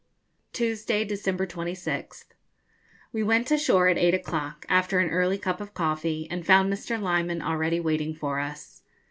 [0.53, 2.29] _Tuesday, December 26th.
[3.13, 6.99] We went ashore at eight o'clock, after an early cup of coffee, and found Mr.
[6.99, 8.81] Lyman already waiting for us.